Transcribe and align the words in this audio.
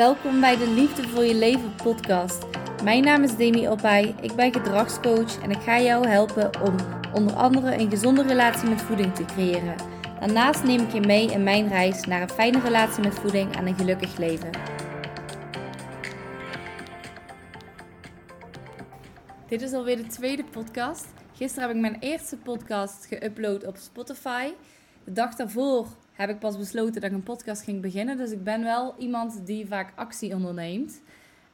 Welkom 0.00 0.40
bij 0.40 0.56
de 0.56 0.70
Liefde 0.70 1.08
voor 1.08 1.24
je 1.24 1.34
leven 1.34 1.74
podcast. 1.74 2.44
Mijn 2.84 3.04
naam 3.04 3.22
is 3.22 3.36
Demi 3.36 3.68
Opai, 3.68 4.14
ik 4.20 4.34
ben 4.34 4.52
gedragscoach 4.52 5.42
en 5.42 5.50
ik 5.50 5.60
ga 5.60 5.80
jou 5.80 6.08
helpen 6.08 6.62
om 6.62 6.76
onder 7.14 7.34
andere 7.34 7.78
een 7.78 7.90
gezonde 7.90 8.22
relatie 8.22 8.68
met 8.68 8.82
voeding 8.82 9.14
te 9.14 9.24
creëren. 9.24 9.74
Daarnaast 10.20 10.64
neem 10.64 10.80
ik 10.80 10.92
je 10.92 11.00
mee 11.00 11.30
in 11.30 11.42
mijn 11.42 11.68
reis 11.68 12.04
naar 12.04 12.22
een 12.22 12.30
fijne 12.30 12.60
relatie 12.60 13.02
met 13.02 13.14
voeding 13.14 13.56
en 13.56 13.66
een 13.66 13.74
gelukkig 13.74 14.16
leven. 14.16 14.50
Dit 19.48 19.62
is 19.62 19.72
alweer 19.72 19.96
de 19.96 20.06
tweede 20.06 20.44
podcast. 20.44 21.06
Gisteren 21.32 21.68
heb 21.68 21.76
ik 21.76 21.82
mijn 21.82 22.00
eerste 22.00 22.36
podcast 22.36 23.08
geüpload 23.14 23.66
op 23.66 23.76
Spotify. 23.76 24.48
De 25.04 25.12
dag 25.12 25.34
daarvoor 25.34 25.86
heb 26.20 26.30
ik 26.30 26.38
pas 26.38 26.58
besloten 26.58 27.00
dat 27.00 27.10
ik 27.10 27.16
een 27.16 27.22
podcast 27.22 27.62
ging 27.62 27.80
beginnen. 27.80 28.16
Dus 28.16 28.30
ik 28.30 28.44
ben 28.44 28.62
wel 28.62 28.94
iemand 28.98 29.46
die 29.46 29.66
vaak 29.66 29.92
actie 29.94 30.34
onderneemt. 30.34 31.00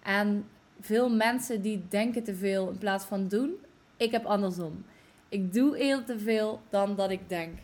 En 0.03 0.47
veel 0.81 1.11
mensen 1.11 1.63
die 1.63 1.85
denken 1.89 2.25
te 2.25 2.35
veel 2.35 2.69
in 2.69 2.79
plaats 2.79 3.05
van 3.05 3.29
doen. 3.29 3.55
Ik 3.97 4.11
heb 4.11 4.25
andersom. 4.25 4.85
Ik 5.29 5.53
doe 5.53 5.79
eerder 5.79 6.05
te 6.05 6.19
veel 6.19 6.61
dan 6.71 6.97
dat 6.97 7.11
ik 7.11 7.29
denk. 7.29 7.59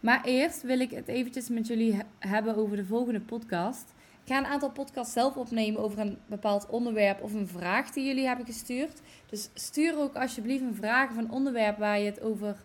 Maar 0.00 0.24
eerst 0.24 0.62
wil 0.62 0.80
ik 0.80 0.90
het 0.90 1.08
eventjes 1.08 1.48
met 1.48 1.66
jullie 1.66 1.98
hebben 2.18 2.56
over 2.56 2.76
de 2.76 2.84
volgende 2.84 3.20
podcast. 3.20 3.92
Ik 4.24 4.32
ga 4.32 4.38
een 4.38 4.46
aantal 4.46 4.70
podcasts 4.70 5.12
zelf 5.12 5.36
opnemen 5.36 5.80
over 5.80 5.98
een 5.98 6.18
bepaald 6.26 6.66
onderwerp 6.66 7.22
of 7.22 7.32
een 7.32 7.48
vraag 7.48 7.90
die 7.90 8.06
jullie 8.06 8.26
hebben 8.26 8.46
gestuurd. 8.46 9.00
Dus 9.26 9.50
stuur 9.54 9.98
ook 9.98 10.14
alsjeblieft 10.14 10.62
een 10.62 10.74
vraag 10.74 11.10
of 11.10 11.16
een 11.16 11.30
onderwerp 11.30 11.78
waar 11.78 11.98
je 11.98 12.06
het 12.06 12.20
over, 12.20 12.56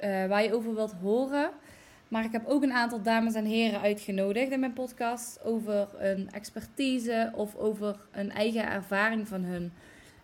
uh, 0.00 0.26
waar 0.26 0.42
je 0.42 0.54
over 0.54 0.74
wilt 0.74 0.92
horen. 0.92 1.50
Maar 2.12 2.24
ik 2.24 2.32
heb 2.32 2.46
ook 2.46 2.62
een 2.62 2.72
aantal 2.72 3.02
dames 3.02 3.34
en 3.34 3.44
heren 3.44 3.80
uitgenodigd 3.80 4.50
in 4.50 4.60
mijn 4.60 4.72
podcast 4.72 5.44
over 5.44 5.88
een 5.98 6.30
expertise 6.30 7.32
of 7.34 7.56
over 7.56 7.96
een 8.10 8.30
eigen 8.30 8.70
ervaring 8.70 9.28
van 9.28 9.42
hun. 9.42 9.72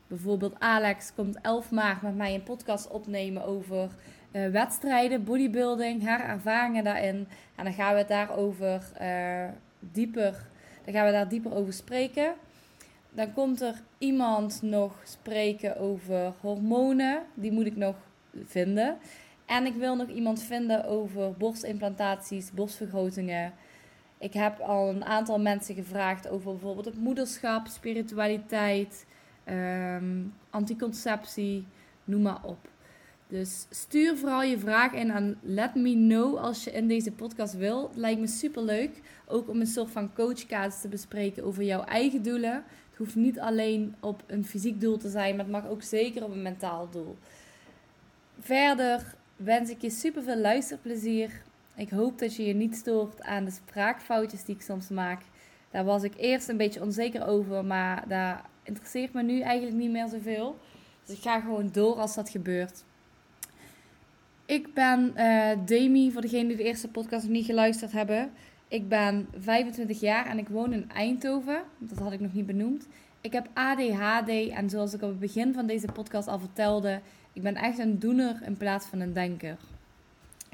Bijvoorbeeld 0.07 0.61
Alex 0.61 1.13
komt 1.15 1.41
11 1.41 1.71
maart 1.71 2.03
met 2.03 2.17
mij 2.17 2.35
een 2.35 2.43
podcast 2.43 2.89
opnemen 2.89 3.45
over 3.45 3.91
uh, 4.33 4.49
wedstrijden, 4.51 5.25
bodybuilding, 5.25 6.05
haar 6.05 6.29
ervaringen 6.29 6.85
daarin. 6.85 7.29
En 7.57 7.65
dan 7.65 7.73
gaan 7.73 7.93
we 7.93 7.99
het 7.99 8.09
daarover 8.09 8.83
uh, 9.01 9.45
dieper, 9.81 10.47
dan 10.85 10.95
gaan 10.95 11.07
we 11.07 11.13
daar 11.13 11.29
dieper 11.29 11.55
over 11.55 11.73
spreken. 11.73 12.35
Dan 13.11 13.33
komt 13.33 13.61
er 13.61 13.75
iemand 13.99 14.63
nog 14.63 14.93
spreken 15.05 15.79
over 15.79 16.33
hormonen. 16.41 17.23
Die 17.35 17.53
moet 17.53 17.67
ik 17.67 17.77
nog 17.77 17.97
vinden. 18.45 18.99
En 19.49 19.67
ik 19.67 19.75
wil 19.75 19.97
nog 19.97 20.09
iemand 20.09 20.43
vinden 20.43 20.85
over 20.85 21.33
borstimplantaties, 21.33 22.53
borstvergrotingen. 22.53 23.53
Ik 24.19 24.33
heb 24.33 24.59
al 24.59 24.89
een 24.89 25.05
aantal 25.05 25.41
mensen 25.41 25.75
gevraagd 25.75 26.29
over 26.29 26.53
bijvoorbeeld 26.53 26.85
het 26.85 26.99
moederschap, 26.99 27.67
spiritualiteit, 27.67 29.07
um, 29.49 30.35
anticonceptie, 30.51 31.67
noem 32.05 32.23
maar 32.23 32.45
op. 32.45 32.69
Dus 33.29 33.67
stuur 33.71 34.17
vooral 34.17 34.43
je 34.43 34.59
vraag 34.59 34.93
in 34.93 35.11
en 35.11 35.39
let 35.43 35.75
me 35.75 35.93
know 35.93 36.37
als 36.37 36.65
je 36.65 36.71
in 36.71 36.89
deze 36.89 37.13
podcast 37.13 37.55
wil. 37.55 37.89
Het 37.89 37.97
lijkt 37.97 38.21
me 38.21 38.27
super 38.27 38.63
leuk. 38.63 39.01
Ook 39.27 39.49
om 39.49 39.61
een 39.61 39.67
soort 39.67 39.91
van 39.91 40.13
coachkaart 40.15 40.81
te 40.81 40.89
bespreken 40.89 41.45
over 41.45 41.63
jouw 41.63 41.85
eigen 41.85 42.23
doelen. 42.23 42.53
Het 42.53 42.99
hoeft 42.99 43.15
niet 43.15 43.41
alleen 43.41 43.95
op 44.01 44.23
een 44.27 44.45
fysiek 44.45 44.81
doel 44.81 44.97
te 44.97 45.09
zijn, 45.09 45.37
maar 45.37 45.45
het 45.45 45.55
mag 45.55 45.67
ook 45.69 45.83
zeker 45.83 46.25
op 46.25 46.31
een 46.31 46.43
mentaal 46.43 46.89
doel. 46.91 47.17
Verder 48.41 49.17
wens 49.39 49.71
ik 49.71 49.81
je 49.81 49.91
super 49.91 50.23
veel 50.23 50.37
luisterplezier. 50.37 51.43
Ik 51.75 51.91
hoop 51.91 52.19
dat 52.19 52.37
je 52.37 52.47
je 52.47 52.55
niet 52.55 52.77
stoort 52.77 53.23
aan 53.23 53.45
de 53.45 53.51
spraakfoutjes 53.51 54.45
die 54.45 54.55
ik 54.55 54.63
soms 54.63 54.89
maak. 54.89 55.23
Daar 55.71 55.85
was 55.85 56.03
ik 56.03 56.13
eerst 56.17 56.49
een 56.49 56.57
beetje 56.57 56.83
onzeker 56.83 57.27
over, 57.27 57.65
maar 57.65 58.09
daar 58.09 58.45
interesseert 58.63 59.13
me 59.13 59.23
nu 59.23 59.41
eigenlijk 59.41 59.77
niet 59.77 59.91
meer 59.91 60.09
zoveel. 60.09 60.59
Dus 61.05 61.17
ik 61.17 61.23
ga 61.23 61.41
gewoon 61.41 61.69
door 61.73 61.95
als 61.95 62.15
dat 62.15 62.29
gebeurt. 62.29 62.85
Ik 64.47 64.75
ben 64.75 65.13
uh, 65.17 65.51
Demi, 65.65 66.13
voor 66.13 66.23
degenen 66.23 66.49
die 66.49 66.57
de 66.57 66.63
eerste 66.63 66.89
podcast 66.89 67.23
nog 67.23 67.33
niet 67.33 67.45
geluisterd 67.45 67.93
hebben. 67.93 68.31
Ik 68.69 68.89
ben 68.89 69.29
25 69.39 70.01
jaar 70.01 70.27
en 70.27 70.39
ik 70.39 70.49
woon 70.49 70.73
in 70.73 70.91
Eindhoven. 70.91 71.63
Dat 71.79 71.99
had 71.99 72.13
ik 72.13 72.21
nog 72.21 72.33
niet 72.33 72.47
benoemd. 72.47 72.87
Ik 73.21 73.33
heb 73.33 73.49
ADHD 73.55 74.29
en 74.51 74.71
zoals 74.71 74.95
ik 74.95 75.03
op 75.03 75.09
het 75.09 75.19
begin 75.19 75.55
van 75.55 75.67
deze 75.67 75.87
podcast 75.87 76.29
al 76.29 76.39
vertelde, 76.39 77.01
ik 77.33 77.43
ben 77.43 77.55
echt 77.55 77.79
een 77.79 77.99
doener 77.99 78.41
in 78.45 78.57
plaats 78.57 78.87
van 78.87 79.01
een 79.01 79.13
denker. 79.13 79.57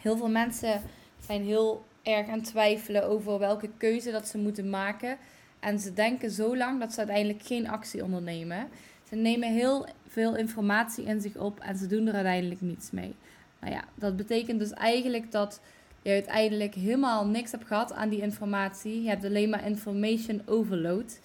Heel 0.01 0.17
veel 0.17 0.29
mensen 0.29 0.83
zijn 1.27 1.45
heel 1.45 1.85
erg 2.03 2.29
aan 2.29 2.39
het 2.39 2.45
twijfelen 2.45 3.09
over 3.09 3.39
welke 3.39 3.71
keuze 3.77 4.11
dat 4.11 4.29
ze 4.29 4.39
moeten 4.39 4.71
maken. 4.71 5.17
En 5.61 5.79
ze 5.79 5.93
denken 5.93 6.31
zo 6.31 6.57
lang 6.57 6.81
dat 6.81 6.93
ze 6.93 6.99
uiteindelijk 6.99 7.43
geen 7.43 7.69
actie 7.69 8.05
ondernemen. 8.05 8.69
Ze 9.09 9.17
nemen 9.17 9.53
heel 9.53 9.87
veel 10.09 10.37
informatie 10.37 11.05
in 11.05 11.21
zich 11.21 11.37
op 11.37 11.61
en 11.61 11.77
ze 11.77 11.87
doen 11.87 12.07
er 12.07 12.15
uiteindelijk 12.15 12.61
niets 12.61 12.91
mee. 12.91 13.15
Nou 13.61 13.73
ja, 13.73 13.85
dat 13.95 14.17
betekent 14.17 14.59
dus 14.59 14.73
eigenlijk 14.73 15.33
dat 15.33 15.61
je 16.03 16.11
uiteindelijk 16.11 16.75
helemaal 16.75 17.27
niks 17.27 17.51
hebt 17.51 17.67
gehad 17.67 17.93
aan 17.93 18.09
die 18.09 18.21
informatie. 18.21 19.03
Je 19.03 19.09
hebt 19.09 19.25
alleen 19.25 19.51
maar 19.51 19.67
information 19.67 20.43
overload. 20.47 21.19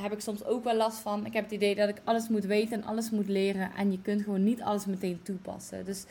Heb 0.00 0.12
ik 0.12 0.20
soms 0.20 0.44
ook 0.44 0.64
wel 0.64 0.74
last 0.76 0.98
van. 0.98 1.26
Ik 1.26 1.32
heb 1.32 1.44
het 1.44 1.52
idee 1.52 1.74
dat 1.74 1.88
ik 1.88 2.00
alles 2.04 2.28
moet 2.28 2.44
weten 2.44 2.72
en 2.72 2.84
alles 2.84 3.10
moet 3.10 3.28
leren. 3.28 3.70
En 3.76 3.90
je 3.90 4.02
kunt 4.02 4.22
gewoon 4.22 4.44
niet 4.44 4.62
alles 4.62 4.86
meteen 4.86 5.20
toepassen. 5.22 5.84
Dus 5.84 6.04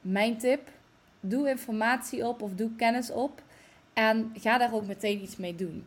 mijn 0.00 0.38
tip: 0.38 0.68
doe 1.20 1.48
informatie 1.48 2.26
op 2.26 2.42
of 2.42 2.54
doe 2.54 2.70
kennis 2.76 3.10
op. 3.10 3.42
En 3.92 4.32
ga 4.34 4.58
daar 4.58 4.74
ook 4.74 4.86
meteen 4.86 5.22
iets 5.22 5.36
mee 5.36 5.54
doen. 5.54 5.84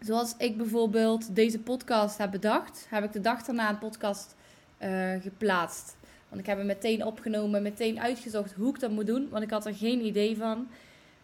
Zoals 0.00 0.34
ik 0.38 0.56
bijvoorbeeld 0.56 1.34
deze 1.34 1.58
podcast 1.58 2.18
heb 2.18 2.30
bedacht, 2.30 2.86
heb 2.88 3.04
ik 3.04 3.12
de 3.12 3.20
dag 3.20 3.42
daarna 3.42 3.68
een 3.68 3.78
podcast 3.78 4.34
uh, 4.82 5.12
geplaatst. 5.20 5.96
Want 6.28 6.40
ik 6.40 6.46
heb 6.46 6.58
hem 6.58 6.66
meteen 6.66 7.04
opgenomen, 7.04 7.62
meteen 7.62 8.00
uitgezocht 8.00 8.52
hoe 8.52 8.74
ik 8.74 8.80
dat 8.80 8.90
moet 8.90 9.06
doen. 9.06 9.28
Want 9.30 9.42
ik 9.42 9.50
had 9.50 9.66
er 9.66 9.74
geen 9.74 10.04
idee 10.04 10.36
van. 10.36 10.68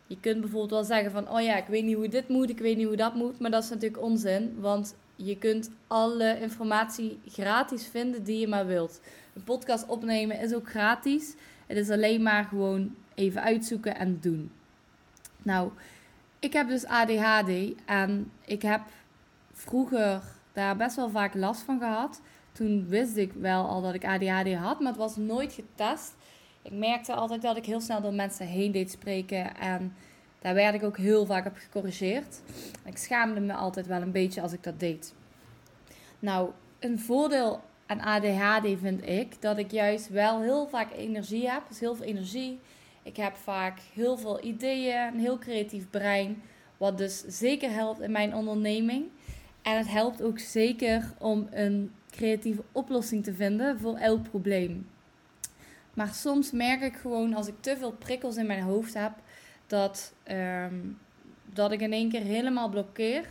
Je 0.06 0.20
kunt 0.20 0.40
bijvoorbeeld 0.40 0.70
wel 0.70 0.84
zeggen 0.84 1.10
van, 1.10 1.30
oh 1.30 1.40
ja, 1.40 1.56
ik 1.56 1.66
weet 1.66 1.84
niet 1.84 1.96
hoe 1.96 2.08
dit 2.08 2.28
moet, 2.28 2.50
ik 2.50 2.58
weet 2.58 2.76
niet 2.76 2.86
hoe 2.86 2.96
dat 2.96 3.14
moet. 3.14 3.38
Maar 3.38 3.50
dat 3.50 3.62
is 3.62 3.70
natuurlijk 3.70 4.02
onzin, 4.02 4.56
want 4.60 4.94
je 5.16 5.38
kunt 5.38 5.70
alle 5.86 6.40
informatie 6.40 7.18
gratis 7.28 7.86
vinden 7.86 8.24
die 8.24 8.38
je 8.38 8.48
maar 8.48 8.66
wilt. 8.66 9.00
Een 9.34 9.44
podcast 9.44 9.86
opnemen 9.86 10.40
is 10.40 10.54
ook 10.54 10.68
gratis. 10.68 11.34
Het 11.66 11.76
is 11.76 11.90
alleen 11.90 12.22
maar 12.22 12.44
gewoon 12.44 12.94
even 13.14 13.42
uitzoeken 13.42 13.96
en 13.96 14.18
doen. 14.20 14.50
Nou, 15.42 15.70
ik 16.38 16.52
heb 16.52 16.68
dus 16.68 16.84
ADHD 16.84 17.50
en 17.84 18.30
ik 18.44 18.62
heb 18.62 18.80
vroeger 19.52 20.22
daar 20.52 20.76
best 20.76 20.96
wel 20.96 21.10
vaak 21.10 21.34
last 21.34 21.62
van 21.62 21.78
gehad. 21.78 22.20
Toen 22.52 22.86
wist 22.88 23.16
ik 23.16 23.32
wel 23.32 23.66
al 23.66 23.82
dat 23.82 23.94
ik 23.94 24.04
ADHD 24.04 24.54
had, 24.54 24.80
maar 24.80 24.88
het 24.88 25.00
was 25.00 25.16
nooit 25.16 25.52
getest. 25.52 26.14
Ik 26.62 26.72
merkte 26.72 27.14
altijd 27.14 27.42
dat 27.42 27.56
ik 27.56 27.66
heel 27.66 27.80
snel 27.80 28.00
door 28.00 28.14
mensen 28.14 28.46
heen 28.46 28.72
deed 28.72 28.90
spreken 28.90 29.56
en 29.56 29.94
daar 30.38 30.54
werd 30.54 30.74
ik 30.74 30.82
ook 30.82 30.96
heel 30.96 31.26
vaak 31.26 31.46
op 31.46 31.56
gecorrigeerd. 31.56 32.40
Ik 32.84 32.96
schaamde 32.96 33.40
me 33.40 33.52
altijd 33.52 33.86
wel 33.86 34.02
een 34.02 34.12
beetje 34.12 34.40
als 34.40 34.52
ik 34.52 34.62
dat 34.62 34.80
deed. 34.80 35.14
Nou, 36.18 36.50
een 36.78 36.98
voordeel 36.98 37.60
aan 37.86 38.00
ADHD 38.00 38.78
vind 38.80 39.08
ik 39.08 39.42
dat 39.42 39.58
ik 39.58 39.70
juist 39.70 40.08
wel 40.08 40.40
heel 40.40 40.68
vaak 40.68 40.92
energie 40.92 41.50
heb. 41.50 41.62
Dus 41.68 41.80
heel 41.80 41.94
veel 41.94 42.06
energie. 42.06 42.58
Ik 43.02 43.16
heb 43.16 43.36
vaak 43.36 43.78
heel 43.94 44.18
veel 44.18 44.44
ideeën, 44.44 45.06
een 45.06 45.20
heel 45.20 45.38
creatief 45.38 45.90
brein. 45.90 46.42
Wat 46.76 46.98
dus 46.98 47.24
zeker 47.26 47.70
helpt 47.70 48.00
in 48.00 48.10
mijn 48.10 48.34
onderneming. 48.34 49.04
En 49.62 49.76
het 49.76 49.88
helpt 49.88 50.22
ook 50.22 50.38
zeker 50.38 51.12
om 51.18 51.48
een 51.50 51.92
creatieve 52.10 52.62
oplossing 52.72 53.24
te 53.24 53.34
vinden 53.34 53.78
voor 53.80 53.96
elk 53.96 54.22
probleem. 54.22 54.88
Maar 55.94 56.14
soms 56.14 56.50
merk 56.50 56.80
ik 56.80 56.96
gewoon 56.96 57.34
als 57.34 57.46
ik 57.46 57.54
te 57.60 57.76
veel 57.76 57.92
prikkels 57.92 58.36
in 58.36 58.46
mijn 58.46 58.62
hoofd 58.62 58.94
heb, 58.94 59.12
dat, 59.66 60.14
ehm, 60.22 60.74
dat 61.44 61.72
ik 61.72 61.80
in 61.80 61.92
één 61.92 62.08
keer 62.08 62.22
helemaal 62.22 62.68
blokkeer. 62.68 63.24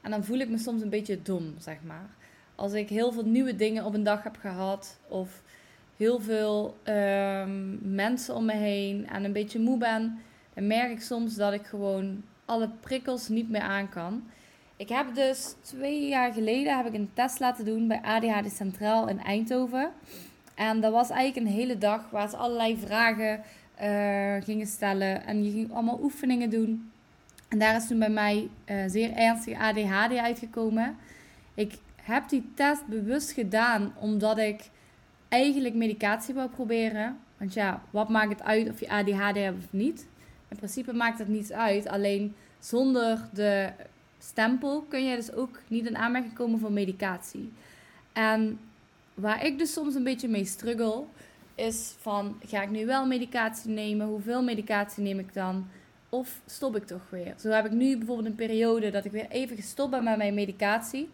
En 0.00 0.10
dan 0.10 0.24
voel 0.24 0.38
ik 0.38 0.48
me 0.48 0.58
soms 0.58 0.82
een 0.82 0.88
beetje 0.88 1.22
dom, 1.22 1.54
zeg 1.58 1.76
maar. 1.82 2.08
Als 2.54 2.72
ik 2.72 2.88
heel 2.88 3.12
veel 3.12 3.26
nieuwe 3.26 3.56
dingen 3.56 3.84
op 3.84 3.94
een 3.94 4.02
dag 4.02 4.22
heb 4.22 4.36
gehad, 4.40 4.98
of 5.08 5.42
heel 5.96 6.20
veel 6.20 6.76
ehm, 6.82 7.94
mensen 7.94 8.34
om 8.34 8.44
me 8.44 8.54
heen 8.54 9.08
en 9.08 9.24
een 9.24 9.32
beetje 9.32 9.60
moe 9.60 9.78
ben, 9.78 10.18
dan 10.54 10.66
merk 10.66 10.90
ik 10.90 11.00
soms 11.00 11.34
dat 11.34 11.52
ik 11.52 11.66
gewoon 11.66 12.22
alle 12.44 12.68
prikkels 12.80 13.28
niet 13.28 13.50
meer 13.50 13.60
aan 13.60 13.88
kan. 13.88 14.22
Ik 14.76 14.88
heb 14.88 15.14
dus 15.14 15.54
twee 15.60 16.08
jaar 16.08 16.32
geleden 16.32 16.76
heb 16.76 16.86
ik 16.86 16.94
een 16.94 17.10
test 17.14 17.40
laten 17.40 17.64
doen 17.64 17.88
bij 17.88 18.00
ADHD 18.02 18.52
Centraal 18.52 19.08
in 19.08 19.20
Eindhoven. 19.20 19.92
En 20.54 20.80
dat 20.80 20.92
was 20.92 21.10
eigenlijk 21.10 21.46
een 21.46 21.54
hele 21.54 21.78
dag 21.78 22.10
waar 22.10 22.28
ze 22.28 22.36
allerlei 22.36 22.76
vragen 22.76 23.40
uh, 23.82 24.44
gingen 24.44 24.66
stellen. 24.66 25.24
En 25.26 25.44
je 25.44 25.50
ging 25.50 25.72
allemaal 25.72 26.00
oefeningen 26.02 26.50
doen. 26.50 26.90
En 27.48 27.58
daar 27.58 27.76
is 27.76 27.86
toen 27.86 27.98
bij 27.98 28.10
mij 28.10 28.48
uh, 28.66 28.76
zeer 28.86 29.12
ernstige 29.12 29.58
ADHD 29.58 30.16
uitgekomen. 30.16 30.96
Ik 31.54 31.72
heb 32.02 32.28
die 32.28 32.50
test 32.54 32.86
bewust 32.86 33.32
gedaan 33.32 33.92
omdat 33.98 34.38
ik 34.38 34.70
eigenlijk 35.28 35.74
medicatie 35.74 36.34
wou 36.34 36.48
proberen. 36.48 37.18
Want 37.36 37.54
ja, 37.54 37.82
wat 37.90 38.08
maakt 38.08 38.32
het 38.32 38.42
uit 38.42 38.70
of 38.70 38.80
je 38.80 38.88
ADHD 38.88 39.36
hebt 39.36 39.64
of 39.64 39.72
niet? 39.72 40.06
In 40.48 40.56
principe 40.56 40.92
maakt 40.92 41.18
het 41.18 41.28
niets 41.28 41.52
uit. 41.52 41.88
Alleen 41.88 42.34
zonder 42.58 43.28
de 43.32 43.70
stempel 44.18 44.82
kun 44.88 45.04
je 45.04 45.16
dus 45.16 45.32
ook 45.32 45.60
niet 45.68 45.86
in 45.86 45.96
aanmerking 45.96 46.34
komen 46.34 46.58
voor 46.58 46.72
medicatie. 46.72 47.52
En 48.12 48.58
waar 49.14 49.44
ik 49.44 49.58
dus 49.58 49.72
soms 49.72 49.94
een 49.94 50.04
beetje 50.04 50.28
mee 50.28 50.44
struggle, 50.44 51.04
is 51.60 51.94
van 51.98 52.40
ga 52.46 52.62
ik 52.62 52.70
nu 52.70 52.86
wel 52.86 53.06
medicatie 53.06 53.70
nemen? 53.70 54.06
Hoeveel 54.06 54.42
medicatie 54.42 55.02
neem 55.02 55.18
ik 55.18 55.34
dan? 55.34 55.68
Of 56.08 56.40
stop 56.46 56.76
ik 56.76 56.86
toch 56.86 57.10
weer? 57.10 57.34
Zo 57.38 57.48
heb 57.50 57.64
ik 57.66 57.72
nu 57.72 57.96
bijvoorbeeld 57.96 58.28
een 58.28 58.34
periode 58.34 58.90
dat 58.90 59.04
ik 59.04 59.12
weer 59.12 59.28
even 59.28 59.56
gestopt 59.56 59.90
ben 59.90 60.04
met 60.04 60.16
mijn 60.16 60.34
medicatie. 60.34 61.08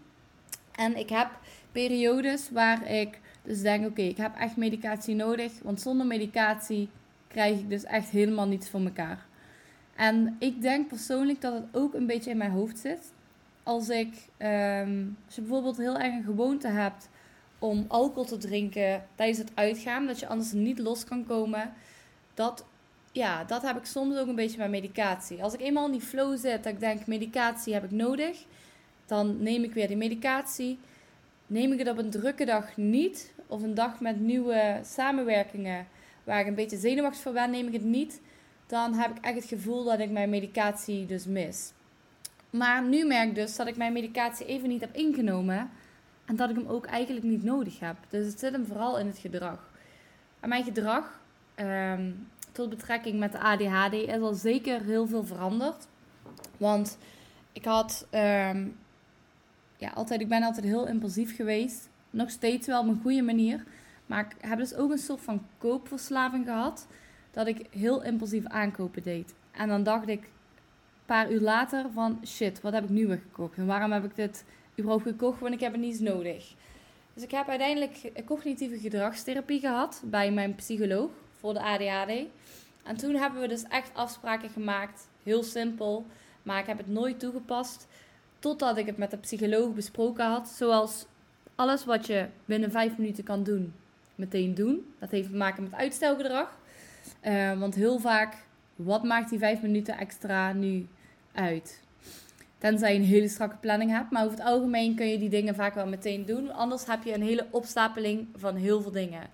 En 0.72 0.96
ik 0.96 1.08
heb 1.08 1.30
periodes 1.72 2.50
waar 2.50 2.90
ik 2.90 3.20
dus 3.42 3.62
denk, 3.62 3.86
oké, 3.86 4.02
ik 4.02 4.16
heb 4.16 4.36
echt 4.36 4.56
medicatie 4.56 5.14
nodig. 5.14 5.52
Want 5.62 5.80
zonder 5.80 6.06
medicatie 6.06 6.88
krijg 7.28 7.58
ik 7.58 7.68
dus 7.68 7.84
echt 7.84 8.08
helemaal 8.08 8.46
niets 8.46 8.70
voor 8.70 8.80
elkaar. 8.80 9.26
En 9.96 10.36
ik 10.38 10.62
denk 10.62 10.88
persoonlijk 10.88 11.40
dat 11.40 11.52
het 11.52 11.64
ook 11.72 11.94
een 11.94 12.06
beetje 12.06 12.30
in 12.30 12.36
mijn 12.36 12.50
hoofd 12.50 12.78
zit. 12.78 13.12
Als 13.62 13.88
ik, 13.88 14.14
um, 14.38 15.16
als 15.26 15.34
je 15.34 15.40
bijvoorbeeld 15.40 15.76
heel 15.76 15.98
erg 15.98 16.14
een 16.14 16.24
gewoonte 16.24 16.68
hebt 16.68 17.08
om 17.58 17.84
alcohol 17.88 18.24
te 18.24 18.36
drinken 18.36 19.06
tijdens 19.14 19.38
het 19.38 19.50
uitgaan, 19.54 20.06
dat 20.06 20.20
je 20.20 20.26
anders 20.26 20.52
niet 20.52 20.78
los 20.78 21.04
kan 21.04 21.26
komen. 21.26 21.72
Dat, 22.34 22.64
ja, 23.12 23.44
dat 23.44 23.62
heb 23.62 23.76
ik 23.76 23.84
soms 23.84 24.16
ook 24.16 24.26
een 24.26 24.34
beetje 24.34 24.56
bij 24.56 24.68
medicatie. 24.68 25.42
Als 25.42 25.54
ik 25.54 25.60
eenmaal 25.60 25.86
in 25.86 25.92
die 25.92 26.00
flow 26.00 26.38
zit, 26.38 26.64
dat 26.64 26.72
ik 26.72 26.80
denk, 26.80 27.06
medicatie 27.06 27.74
heb 27.74 27.84
ik 27.84 27.90
nodig, 27.90 28.44
dan 29.06 29.42
neem 29.42 29.62
ik 29.62 29.74
weer 29.74 29.88
die 29.88 29.96
medicatie. 29.96 30.78
Neem 31.46 31.72
ik 31.72 31.78
het 31.78 31.88
op 31.88 31.98
een 31.98 32.10
drukke 32.10 32.44
dag 32.44 32.76
niet, 32.76 33.32
of 33.46 33.62
een 33.62 33.74
dag 33.74 34.00
met 34.00 34.20
nieuwe 34.20 34.80
samenwerkingen 34.84 35.86
waar 36.24 36.40
ik 36.40 36.46
een 36.46 36.54
beetje 36.54 36.76
zenuwachtig 36.76 37.22
voor 37.22 37.32
ben, 37.32 37.50
neem 37.50 37.66
ik 37.66 37.72
het 37.72 37.84
niet, 37.84 38.20
dan 38.66 38.94
heb 38.94 39.16
ik 39.16 39.24
echt 39.24 39.34
het 39.34 39.44
gevoel 39.44 39.84
dat 39.84 39.98
ik 39.98 40.10
mijn 40.10 40.30
medicatie 40.30 41.06
dus 41.06 41.26
mis. 41.26 41.72
Maar 42.50 42.82
nu 42.82 43.04
merk 43.04 43.28
ik 43.28 43.34
dus 43.34 43.56
dat 43.56 43.66
ik 43.66 43.76
mijn 43.76 43.92
medicatie 43.92 44.46
even 44.46 44.68
niet 44.68 44.80
heb 44.80 44.94
ingenomen. 44.94 45.70
En 46.26 46.36
dat 46.36 46.50
ik 46.50 46.56
hem 46.56 46.66
ook 46.66 46.86
eigenlijk 46.86 47.26
niet 47.26 47.42
nodig 47.42 47.80
heb. 47.80 47.96
Dus 48.08 48.26
het 48.26 48.38
zit 48.38 48.52
hem 48.52 48.66
vooral 48.66 48.98
in 48.98 49.06
het 49.06 49.18
gedrag. 49.18 49.70
En 50.40 50.48
mijn 50.48 50.64
gedrag, 50.64 51.20
ehm, 51.54 52.10
tot 52.52 52.70
betrekking 52.70 53.18
met 53.18 53.32
de 53.32 53.38
ADHD, 53.38 53.92
is 53.92 54.20
al 54.20 54.34
zeker 54.34 54.82
heel 54.82 55.06
veel 55.06 55.24
veranderd. 55.24 55.86
Want 56.56 56.98
ik 57.52 57.64
had, 57.64 58.06
ehm, 58.10 58.68
ja, 59.76 59.90
altijd, 59.90 60.20
ik 60.20 60.28
ben 60.28 60.42
altijd 60.42 60.64
heel 60.64 60.86
impulsief 60.86 61.36
geweest. 61.36 61.88
Nog 62.10 62.30
steeds 62.30 62.66
wel 62.66 62.80
op 62.80 62.88
een 62.88 63.00
goede 63.02 63.22
manier. 63.22 63.64
Maar 64.06 64.24
ik 64.24 64.36
heb 64.40 64.58
dus 64.58 64.74
ook 64.74 64.90
een 64.90 64.98
soort 64.98 65.20
van 65.20 65.46
koopverslaving 65.58 66.44
gehad. 66.44 66.86
Dat 67.30 67.46
ik 67.46 67.66
heel 67.70 68.02
impulsief 68.02 68.46
aankopen 68.46 69.02
deed. 69.02 69.34
En 69.50 69.68
dan 69.68 69.82
dacht 69.82 70.08
ik 70.08 70.22
een 70.22 71.06
paar 71.06 71.30
uur 71.30 71.40
later 71.40 71.84
van 71.92 72.20
shit, 72.26 72.60
wat 72.60 72.72
heb 72.72 72.84
ik 72.84 72.90
nu 72.90 73.06
weer 73.06 73.20
gekocht? 73.22 73.56
En 73.56 73.66
waarom 73.66 73.92
heb 73.92 74.04
ik 74.04 74.16
dit 74.16 74.44
überhaupt 74.78 75.06
gekocht, 75.06 75.40
want 75.40 75.54
ik 75.54 75.60
heb 75.60 75.72
het 75.72 75.80
niet 75.80 76.00
nodig. 76.00 76.54
Dus 77.14 77.24
ik 77.24 77.30
heb 77.30 77.48
uiteindelijk 77.48 78.12
cognitieve 78.24 78.78
gedragstherapie 78.78 79.60
gehad 79.60 80.02
bij 80.04 80.32
mijn 80.32 80.54
psycholoog 80.54 81.10
voor 81.38 81.52
de 81.52 81.60
ADHD. 81.60 82.12
En 82.82 82.96
toen 82.96 83.14
hebben 83.14 83.40
we 83.40 83.48
dus 83.48 83.62
echt 83.62 83.90
afspraken 83.94 84.50
gemaakt, 84.50 85.08
heel 85.22 85.42
simpel, 85.42 86.06
maar 86.42 86.60
ik 86.60 86.66
heb 86.66 86.78
het 86.78 86.88
nooit 86.88 87.20
toegepast 87.20 87.86
totdat 88.38 88.76
ik 88.76 88.86
het 88.86 88.96
met 88.96 89.10
de 89.10 89.16
psycholoog 89.16 89.74
besproken 89.74 90.24
had. 90.24 90.48
Zoals 90.48 91.06
alles 91.54 91.84
wat 91.84 92.06
je 92.06 92.26
binnen 92.44 92.70
vijf 92.70 92.98
minuten 92.98 93.24
kan 93.24 93.42
doen, 93.42 93.74
meteen 94.14 94.54
doen. 94.54 94.94
Dat 94.98 95.10
heeft 95.10 95.30
te 95.30 95.36
maken 95.36 95.62
met 95.62 95.72
uitstelgedrag. 95.72 96.58
Uh, 97.22 97.58
want 97.58 97.74
heel 97.74 97.98
vaak, 97.98 98.36
wat 98.74 99.04
maakt 99.04 99.30
die 99.30 99.38
vijf 99.38 99.62
minuten 99.62 99.98
extra 99.98 100.52
nu 100.52 100.86
uit? 101.32 101.82
Tenzij 102.66 102.92
je 102.92 102.98
een 102.98 103.04
hele 103.04 103.28
strakke 103.28 103.56
planning 103.56 103.90
hebt. 103.90 104.10
Maar 104.10 104.24
over 104.24 104.36
het 104.36 104.46
algemeen 104.46 104.94
kun 104.94 105.06
je 105.06 105.18
die 105.18 105.28
dingen 105.28 105.54
vaak 105.54 105.74
wel 105.74 105.86
meteen 105.86 106.24
doen. 106.24 106.50
Anders 106.52 106.86
heb 106.86 107.02
je 107.02 107.14
een 107.14 107.22
hele 107.22 107.46
opstapeling 107.50 108.28
van 108.36 108.56
heel 108.56 108.82
veel 108.82 108.90
dingen. 108.90 109.30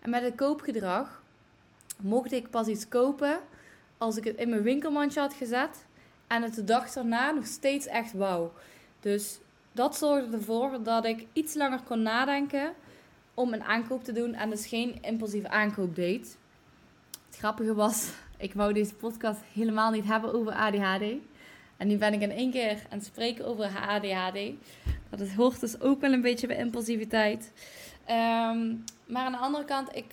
En 0.00 0.10
met 0.10 0.22
het 0.22 0.34
koopgedrag 0.34 1.22
mocht 1.96 2.32
ik 2.32 2.50
pas 2.50 2.66
iets 2.66 2.88
kopen 2.88 3.38
als 3.98 4.16
ik 4.16 4.24
het 4.24 4.36
in 4.36 4.48
mijn 4.48 4.62
winkelmandje 4.62 5.20
had 5.20 5.34
gezet. 5.34 5.86
En 6.26 6.42
het 6.42 6.54
de 6.54 6.64
dag 6.64 6.92
daarna 6.92 7.30
nog 7.30 7.46
steeds 7.46 7.86
echt 7.86 8.12
wauw. 8.12 8.52
Dus 9.00 9.38
dat 9.72 9.96
zorgde 9.96 10.36
ervoor 10.36 10.82
dat 10.82 11.04
ik 11.04 11.26
iets 11.32 11.54
langer 11.54 11.80
kon 11.82 12.02
nadenken 12.02 12.72
om 13.34 13.52
een 13.52 13.64
aankoop 13.64 14.04
te 14.04 14.12
doen. 14.12 14.34
En 14.34 14.50
dus 14.50 14.66
geen 14.66 14.98
impulsieve 15.02 15.48
aankoop 15.48 15.94
deed. 15.94 16.36
Het 17.26 17.38
grappige 17.38 17.74
was, 17.74 18.10
ik 18.36 18.54
wou 18.54 18.72
deze 18.72 18.94
podcast 18.94 19.40
helemaal 19.52 19.90
niet 19.90 20.06
hebben 20.06 20.34
over 20.34 20.52
ADHD. 20.52 21.04
En 21.80 21.86
nu 21.86 21.96
ben 21.96 22.12
ik 22.12 22.20
in 22.20 22.30
één 22.30 22.50
keer 22.50 22.70
aan 22.70 22.98
het 22.98 23.04
spreken 23.04 23.46
over 23.46 23.64
ADHD. 23.64 24.38
Dat 25.10 25.20
het 25.20 25.34
hoort 25.34 25.60
dus 25.60 25.80
ook 25.80 26.00
wel 26.00 26.12
een 26.12 26.20
beetje 26.20 26.46
bij 26.46 26.56
impulsiviteit. 26.56 27.52
Ehm, 28.04 28.74
maar 29.06 29.24
aan 29.24 29.32
de 29.32 29.38
andere 29.38 29.64
kant, 29.64 29.96
ik, 29.96 30.04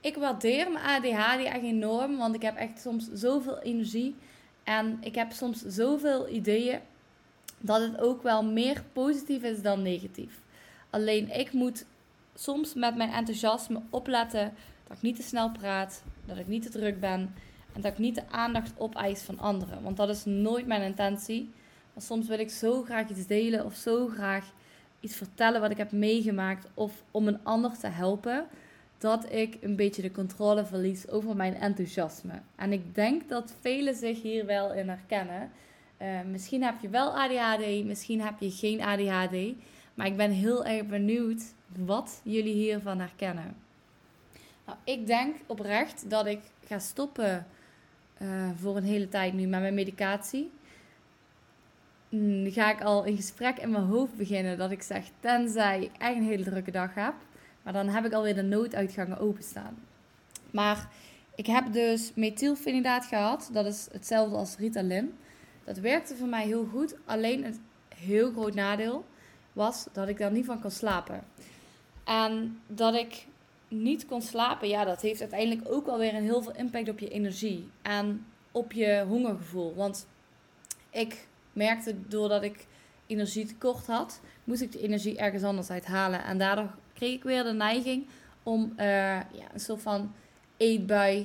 ik 0.00 0.16
waardeer 0.16 0.70
mijn 0.70 0.84
ADHD 0.84 1.44
echt 1.44 1.62
enorm. 1.62 2.16
Want 2.16 2.34
ik 2.34 2.42
heb 2.42 2.56
echt 2.56 2.80
soms 2.80 3.08
zoveel 3.12 3.58
energie. 3.58 4.14
En 4.64 4.98
ik 5.00 5.14
heb 5.14 5.32
soms 5.32 5.62
zoveel 5.66 6.28
ideeën. 6.28 6.80
Dat 7.58 7.80
het 7.80 8.00
ook 8.00 8.22
wel 8.22 8.44
meer 8.44 8.84
positief 8.92 9.42
is 9.42 9.62
dan 9.62 9.82
negatief. 9.82 10.40
Alleen 10.90 11.38
ik 11.38 11.52
moet 11.52 11.84
soms 12.34 12.74
met 12.74 12.96
mijn 12.96 13.12
enthousiasme 13.12 13.80
opletten 13.90 14.54
dat 14.88 14.96
ik 14.96 15.02
niet 15.02 15.16
te 15.16 15.22
snel 15.22 15.50
praat. 15.50 16.02
Dat 16.26 16.38
ik 16.38 16.46
niet 16.46 16.62
te 16.62 16.70
druk 16.70 17.00
ben. 17.00 17.34
Dat 17.82 17.92
ik 17.92 17.98
niet 17.98 18.14
de 18.14 18.28
aandacht 18.30 18.72
opeis 18.76 19.20
van 19.20 19.38
anderen. 19.38 19.82
Want 19.82 19.96
dat 19.96 20.08
is 20.08 20.24
nooit 20.24 20.66
mijn 20.66 20.82
intentie. 20.82 21.50
Maar 21.92 22.02
soms 22.02 22.28
wil 22.28 22.38
ik 22.38 22.50
zo 22.50 22.82
graag 22.82 23.08
iets 23.08 23.26
delen 23.26 23.64
of 23.64 23.74
zo 23.74 24.06
graag 24.06 24.52
iets 25.00 25.16
vertellen 25.16 25.60
wat 25.60 25.70
ik 25.70 25.76
heb 25.76 25.92
meegemaakt. 25.92 26.66
Of 26.74 27.02
om 27.10 27.28
een 27.28 27.44
ander 27.44 27.78
te 27.78 27.86
helpen. 27.86 28.46
Dat 28.98 29.32
ik 29.32 29.56
een 29.60 29.76
beetje 29.76 30.02
de 30.02 30.10
controle 30.10 30.64
verlies 30.64 31.08
over 31.08 31.36
mijn 31.36 31.54
enthousiasme. 31.54 32.40
En 32.56 32.72
ik 32.72 32.94
denk 32.94 33.28
dat 33.28 33.54
velen 33.60 33.94
zich 33.94 34.22
hier 34.22 34.46
wel 34.46 34.72
in 34.72 34.88
herkennen. 34.88 35.50
Uh, 36.02 36.20
misschien 36.30 36.62
heb 36.62 36.74
je 36.80 36.88
wel 36.88 37.18
ADHD, 37.18 37.84
misschien 37.84 38.20
heb 38.20 38.34
je 38.38 38.50
geen 38.50 38.82
ADHD. 38.82 39.54
Maar 39.94 40.06
ik 40.06 40.16
ben 40.16 40.30
heel 40.30 40.64
erg 40.64 40.86
benieuwd 40.86 41.42
wat 41.76 42.20
jullie 42.22 42.54
hiervan 42.54 42.98
herkennen. 42.98 43.56
Nou, 44.66 44.78
ik 44.84 45.06
denk 45.06 45.36
oprecht 45.46 46.10
dat 46.10 46.26
ik 46.26 46.40
ga 46.66 46.78
stoppen 46.78 47.46
uh, 48.22 48.50
voor 48.60 48.76
een 48.76 48.84
hele 48.84 49.08
tijd 49.08 49.32
nu 49.32 49.46
met 49.46 49.60
mijn 49.60 49.74
medicatie. 49.74 50.50
Mm, 52.08 52.50
ga 52.50 52.70
ik 52.70 52.82
al 52.82 53.04
in 53.04 53.16
gesprek 53.16 53.58
in 53.58 53.70
mijn 53.70 53.84
hoofd 53.84 54.16
beginnen 54.16 54.58
dat 54.58 54.70
ik 54.70 54.82
zeg, 54.82 55.04
tenzij 55.20 55.82
ik 55.82 55.90
echt 55.98 56.16
een 56.16 56.22
hele 56.22 56.44
drukke 56.44 56.70
dag 56.70 56.94
heb. 56.94 57.14
Maar 57.62 57.72
dan 57.72 57.88
heb 57.88 58.04
ik 58.04 58.12
alweer 58.12 58.34
de 58.34 58.42
nooduitgangen 58.42 59.18
openstaan. 59.18 59.76
Maar 60.50 60.88
ik 61.34 61.46
heb 61.46 61.72
dus 61.72 62.12
methylfenidaat 62.14 63.04
gehad. 63.04 63.48
Dat 63.52 63.66
is 63.66 63.88
hetzelfde 63.92 64.36
als 64.36 64.56
Ritalin. 64.56 65.14
Dat 65.64 65.78
werkte 65.78 66.16
voor 66.16 66.28
mij 66.28 66.46
heel 66.46 66.66
goed. 66.72 66.94
Alleen 67.04 67.44
het 67.44 67.60
heel 67.96 68.30
groot 68.30 68.54
nadeel 68.54 69.04
was 69.52 69.86
dat 69.92 70.08
ik 70.08 70.18
daar 70.18 70.32
niet 70.32 70.44
van 70.44 70.60
kon 70.60 70.70
slapen. 70.70 71.24
En 72.04 72.60
dat 72.66 72.94
ik 72.94 73.26
niet 73.68 74.06
kon 74.06 74.22
slapen, 74.22 74.68
ja, 74.68 74.84
dat 74.84 75.00
heeft 75.00 75.20
uiteindelijk 75.20 75.72
ook 75.72 75.86
wel 75.86 75.98
weer 75.98 76.14
een 76.14 76.22
heel 76.22 76.42
veel 76.42 76.56
impact 76.56 76.88
op 76.88 76.98
je 76.98 77.08
energie 77.08 77.68
en 77.82 78.26
op 78.52 78.72
je 78.72 79.04
hongergevoel. 79.08 79.74
Want 79.74 80.06
ik 80.90 81.26
merkte 81.52 81.94
doordat 82.08 82.42
ik 82.42 82.66
energie 83.06 83.46
tekort 83.46 83.86
had, 83.86 84.20
moest 84.44 84.60
ik 84.60 84.72
de 84.72 84.80
energie 84.80 85.18
ergens 85.18 85.42
anders 85.42 85.70
uithalen. 85.70 86.24
En 86.24 86.38
daardoor 86.38 86.70
kreeg 86.94 87.14
ik 87.14 87.22
weer 87.22 87.44
de 87.44 87.52
neiging 87.52 88.06
om 88.42 88.72
uh, 88.76 88.86
ja, 89.16 89.52
een 89.52 89.60
soort 89.60 89.82
van 89.82 90.12
eetbui 90.56 91.18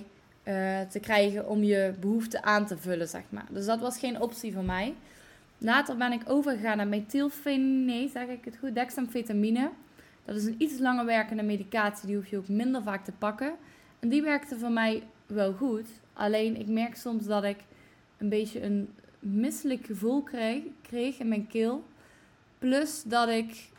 uh, 0.43 0.81
te 0.81 0.99
krijgen 0.99 1.47
om 1.47 1.63
je 1.63 1.93
behoefte 1.99 2.41
aan 2.41 2.65
te 2.65 2.77
vullen, 2.77 3.07
zeg 3.07 3.23
maar. 3.29 3.45
Dus 3.49 3.65
dat 3.65 3.79
was 3.79 3.99
geen 3.99 4.21
optie 4.21 4.53
voor 4.53 4.63
mij. 4.63 4.93
Later 5.57 5.97
ben 5.97 6.11
ik 6.11 6.29
overgegaan 6.29 6.77
naar 6.77 6.87
methylfenine, 6.87 8.09
zeg 8.09 8.27
ik 8.27 8.45
het 8.45 8.57
goed, 8.57 8.75
dexamfetamine. 8.75 9.69
Dat 10.25 10.35
is 10.35 10.45
een 10.45 10.55
iets 10.57 10.79
langer 10.79 11.05
werkende 11.05 11.43
medicatie, 11.43 12.07
die 12.07 12.15
hoef 12.15 12.27
je 12.27 12.37
ook 12.37 12.47
minder 12.47 12.83
vaak 12.83 13.05
te 13.05 13.11
pakken. 13.11 13.53
En 13.99 14.09
die 14.09 14.21
werkte 14.21 14.59
voor 14.59 14.71
mij 14.71 15.03
wel 15.25 15.53
goed. 15.53 15.87
Alleen 16.13 16.59
ik 16.59 16.67
merk 16.67 16.95
soms 16.95 17.25
dat 17.25 17.43
ik 17.43 17.57
een 18.17 18.29
beetje 18.29 18.63
een 18.63 18.89
misselijk 19.19 19.85
gevoel 19.85 20.23
kreeg, 20.81 21.19
in 21.19 21.27
mijn 21.27 21.47
keel. 21.47 21.83
Plus 22.59 23.03
dat 23.03 23.29
ik 23.29 23.69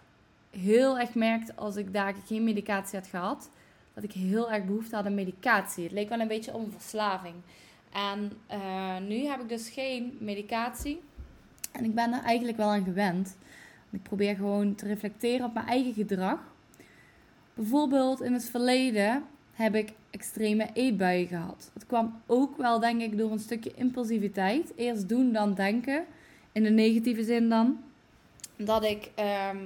heel 0.51 0.99
erg 0.99 1.15
merkte 1.15 1.55
als 1.55 1.77
ik 1.77 1.93
daar 1.93 2.15
geen 2.27 2.45
medicatie 2.45 2.99
had 2.99 3.09
gehad, 3.09 3.51
dat 3.95 4.05
ik 4.05 4.13
heel 4.13 4.53
erg 4.53 4.65
behoefte 4.65 4.97
had 4.97 5.07
aan 5.07 5.15
medicatie. 5.15 5.85
Het 5.85 5.93
leek 5.93 6.09
wel 6.09 6.21
een 6.21 6.29
beetje 6.29 6.55
om 6.55 6.71
verslaving. 6.71 7.35
En 7.93 8.33
uh, 8.51 9.09
nu 9.09 9.27
heb 9.27 9.41
ik 9.41 9.49
dus 9.49 9.69
geen 9.69 10.17
medicatie. 10.21 11.01
En 11.73 11.85
ik 11.85 11.95
ben 11.95 12.13
er 12.13 12.23
eigenlijk 12.23 12.57
wel 12.57 12.69
aan 12.69 12.85
gewend. 12.85 13.37
Ik 13.95 14.03
probeer 14.03 14.37
gewoon 14.37 14.75
te 14.75 14.87
reflecteren 14.87 15.47
op 15.47 15.55
mijn 15.55 15.67
eigen 15.67 15.93
gedrag. 15.93 16.39
Bijvoorbeeld 17.55 18.23
in 18.23 18.33
het 18.33 18.45
verleden 18.45 19.25
heb 19.53 19.75
ik 19.75 19.93
extreme 20.11 20.69
eetbuien 20.73 21.27
gehad. 21.27 21.71
Het 21.75 21.87
kwam 21.87 22.21
ook 22.27 22.57
wel, 22.57 22.81
denk 22.81 23.01
ik, 23.01 23.19
door 23.19 23.31
een 23.31 23.39
stukje 23.39 23.73
impulsiviteit. 23.75 24.73
Eerst 24.77 25.09
doen, 25.09 25.33
dan 25.33 25.55
denken. 25.55 26.05
In 26.53 26.63
de 26.63 26.71
negatieve 26.71 27.25
zin 27.25 27.49
dan. 27.49 27.79
Dat 28.57 28.85
ik 28.85 29.11
ehm, 29.15 29.59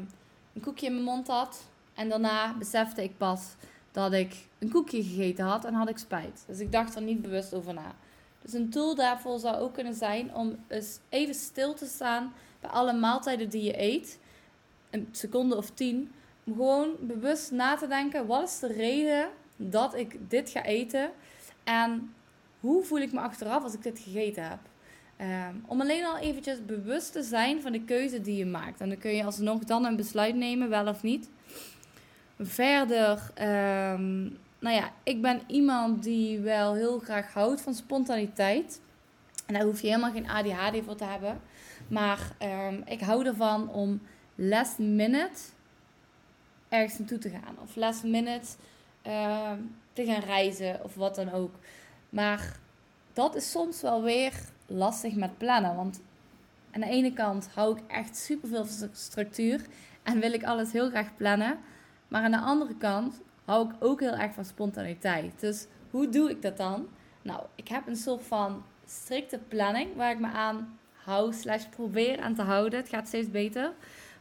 een 0.55 0.61
koekje 0.61 0.87
in 0.87 0.93
mijn 0.93 1.05
mond 1.05 1.27
had. 1.27 1.67
En 1.95 2.09
daarna 2.09 2.55
besefte 2.59 3.03
ik 3.03 3.17
pas 3.17 3.55
dat 3.93 4.13
ik 4.13 4.35
een 4.59 4.71
koekje 4.71 5.03
gegeten 5.03 5.45
had 5.45 5.65
en 5.65 5.75
had 5.75 5.89
ik 5.89 5.99
spijt. 5.99 6.45
Dus 6.47 6.59
ik 6.59 6.73
dacht 6.73 6.95
er 6.95 7.03
niet 7.03 7.23
bewust 7.23 7.55
over 7.55 7.75
na. 7.75 7.95
Dus 8.43 8.53
een 8.53 8.71
tool 8.71 8.95
daarvoor 8.95 9.39
zou 9.39 9.57
ook 9.57 9.75
kunnen 9.75 9.95
zijn 9.95 10.35
om 10.35 10.57
eens 10.69 10.99
even 11.09 11.35
stil 11.35 11.75
te 11.75 11.87
staan 11.87 12.33
bij 12.61 12.71
alle 12.71 12.93
maaltijden 12.93 13.49
die 13.49 13.63
je 13.63 13.83
eet. 13.83 14.19
Een 14.91 15.09
seconde 15.13 15.57
of 15.57 15.71
tien. 15.71 16.13
Om 16.45 16.53
gewoon 16.53 16.91
bewust 17.01 17.51
na 17.51 17.77
te 17.77 17.87
denken: 17.87 18.27
wat 18.27 18.49
is 18.49 18.59
de 18.59 18.73
reden 18.73 19.29
dat 19.57 19.95
ik 19.95 20.31
dit 20.31 20.51
ga 20.51 20.65
eten? 20.65 21.11
En 21.65 22.15
hoe 22.61 22.85
voel 22.85 23.01
ik 23.01 23.13
me 23.13 23.21
achteraf 23.21 23.63
als 23.63 23.75
ik 23.75 23.83
dit 23.83 23.99
gegeten 23.99 24.49
heb? 24.49 24.59
Ehm, 25.17 25.55
om 25.67 25.81
alleen 25.81 26.05
al 26.05 26.19
eventjes 26.19 26.65
bewust 26.65 27.13
te 27.13 27.23
zijn 27.23 27.63
van 27.63 27.73
de 27.73 27.85
keuze 27.85 28.21
die 28.21 28.37
je 28.37 28.47
maakt. 28.47 28.81
En 28.81 28.89
dan 28.89 28.99
kun 28.99 29.11
je 29.11 29.25
alsnog 29.25 29.65
dan 29.65 29.85
een 29.85 29.97
besluit 29.97 30.35
nemen, 30.35 30.69
wel 30.69 30.87
of 30.87 31.03
niet. 31.03 31.29
Verder, 32.39 33.33
um, 33.35 34.39
nou 34.59 34.77
ja, 34.77 34.93
ik 35.03 35.23
ben 35.23 35.41
iemand 35.47 36.03
die 36.03 36.41
wel 36.41 36.75
heel 36.75 36.99
graag 36.99 37.33
houdt 37.33 37.61
van 37.61 37.75
spontaniteit. 37.75 38.81
En 39.47 39.55
daar 39.55 39.63
hoef 39.63 39.81
je 39.81 39.87
helemaal 39.87 40.13
geen 40.13 40.29
ADHD 40.29 40.85
voor 40.85 40.97
te 40.97 41.05
hebben. 41.05 41.41
Maar 41.89 42.31
um, 42.43 42.83
ik 42.85 43.01
hou 43.01 43.27
ervan 43.27 43.69
om 43.69 44.01
last 44.35 44.79
minute 44.79 45.41
ergens 46.69 46.99
naartoe 46.99 47.19
te 47.19 47.31
gaan. 47.31 47.57
Of 47.63 47.77
last 47.77 48.03
minute 48.03 48.47
te 49.93 50.05
gaan 50.05 50.21
reizen 50.21 50.85
of 50.85 50.95
wat 50.95 51.15
dan 51.15 51.33
ook. 51.33 51.55
Maar 52.09 52.57
dat 53.13 53.35
is 53.35 53.51
soms 53.51 53.83
wel 53.83 54.03
weer 54.03 54.33
lastig 54.67 55.15
met 55.15 55.39
plannen. 55.39 55.77
Want 55.77 56.01
aan 56.71 56.81
de 56.81 56.87
ene 56.87 57.13
kant 57.13 57.49
hou 57.55 57.77
ik 57.77 57.83
echt 57.87 58.17
super 58.17 58.49
veel 58.49 58.67
van 58.67 58.89
structuur 58.93 59.67
en 60.03 60.21
wil 60.21 60.33
ik 60.33 60.45
alles 60.45 60.73
heel 60.73 60.89
graag 60.89 61.17
plannen. 61.17 61.59
Maar 62.09 62.23
aan 62.23 62.31
de 62.31 62.41
andere 62.41 62.77
kant 62.77 63.21
hou 63.45 63.69
ik 63.69 63.75
ook 63.79 64.01
heel 64.01 64.17
erg 64.17 64.35
van 64.35 64.45
spontaniteit. 64.45 65.41
Dus 65.41 65.67
hoe 65.91 66.09
doe 66.09 66.31
ik 66.31 66.43
dat 66.43 66.57
dan? 66.57 66.89
Nou, 67.23 67.43
ik 67.55 67.69
heb 67.69 67.87
een 67.87 67.97
soort 67.97 68.23
van 68.23 68.65
strikte 68.87 69.39
planning 69.49 69.97
waar 69.97 70.11
ik 70.11 70.19
me 70.19 70.27
aan 70.27 70.79
hou, 71.05 71.33
slash 71.33 71.65
probeer 71.65 72.21
aan 72.21 72.35
te 72.35 72.43
houden. 72.43 72.79
Het 72.79 72.89
gaat 72.89 73.07
steeds 73.07 73.31
beter. 73.31 73.73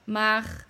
Maar 0.03 0.65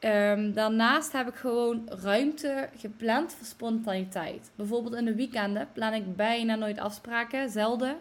um, 0.00 0.52
daarnaast 0.52 1.12
heb 1.12 1.28
ik 1.28 1.34
gewoon 1.34 1.88
ruimte 2.02 2.68
gepland 2.76 3.32
voor 3.32 3.46
spontaniteit. 3.46 4.50
Bijvoorbeeld 4.54 4.94
in 4.94 5.04
de 5.04 5.14
weekenden 5.14 5.68
plan 5.72 5.92
ik 5.92 6.16
bijna 6.16 6.54
nooit 6.54 6.78
afspraken, 6.78 7.50
zelden. 7.50 7.96